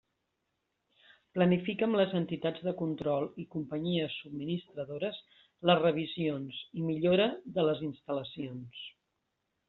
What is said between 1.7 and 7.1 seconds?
amb les entitats de control i companyies subministradores les revisions i